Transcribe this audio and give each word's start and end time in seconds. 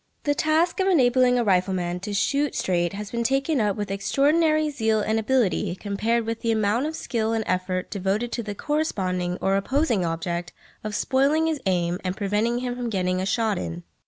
The 0.23 0.33
task 0.33 0.79
of 0.79 0.87
enabling 0.87 1.37
a 1.37 1.43
rifleman 1.43 1.99
to 1.99 2.11
shoot 2.15 2.55
straight 2.55 2.93
has 2.93 3.11
been 3.11 3.23
taken 3.23 3.61
up 3.61 3.75
with 3.75 3.91
extraordinary 3.91 4.71
zeal 4.71 4.99
and 4.99 5.19
ability 5.19 5.75
compared 5.75 6.25
with 6.25 6.41
the 6.41 6.51
amount 6.51 6.87
of 6.87 6.95
skill 6.95 7.33
and 7.33 7.43
effort 7.45 7.91
devoted 7.91 8.31
to 8.31 8.41
the 8.41 8.55
corresponding 8.55 9.37
or 9.41 9.55
opposing 9.55 10.03
object 10.03 10.53
of 10.83 10.95
spoiling 10.95 11.45
his 11.45 11.61
aim 11.67 11.99
and 12.03 12.17
preventing 12.17 12.57
him 12.61 12.75
from 12.75 12.89
getting 12.89 13.21
a 13.21 13.27
shot 13.27 13.59
in. 13.59 13.83